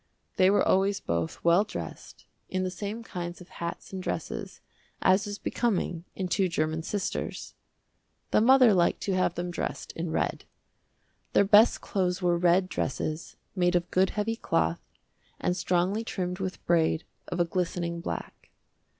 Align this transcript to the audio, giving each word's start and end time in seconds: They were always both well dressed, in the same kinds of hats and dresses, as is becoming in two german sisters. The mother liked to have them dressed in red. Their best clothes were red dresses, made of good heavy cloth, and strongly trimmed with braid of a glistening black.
They 0.37 0.49
were 0.49 0.67
always 0.67 0.99
both 0.99 1.43
well 1.43 1.63
dressed, 1.63 2.25
in 2.49 2.63
the 2.63 2.71
same 2.71 3.03
kinds 3.03 3.39
of 3.39 3.49
hats 3.49 3.93
and 3.93 4.01
dresses, 4.01 4.59
as 4.99 5.27
is 5.27 5.37
becoming 5.37 6.05
in 6.15 6.27
two 6.27 6.49
german 6.49 6.81
sisters. 6.81 7.53
The 8.31 8.41
mother 8.41 8.73
liked 8.73 9.01
to 9.01 9.13
have 9.13 9.35
them 9.35 9.51
dressed 9.51 9.91
in 9.91 10.09
red. 10.09 10.45
Their 11.33 11.45
best 11.45 11.81
clothes 11.81 12.19
were 12.19 12.35
red 12.39 12.67
dresses, 12.67 13.35
made 13.55 13.75
of 13.75 13.91
good 13.91 14.09
heavy 14.09 14.37
cloth, 14.37 14.81
and 15.39 15.55
strongly 15.55 16.03
trimmed 16.03 16.39
with 16.39 16.65
braid 16.65 17.03
of 17.27 17.39
a 17.39 17.45
glistening 17.45 17.99
black. 18.01 18.49